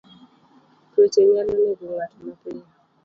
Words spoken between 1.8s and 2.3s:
ng'ato